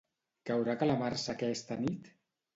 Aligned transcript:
Caurà 0.49 0.75
calamarsa 0.79 1.37
aquesta 1.37 1.79
nit? 1.85 2.13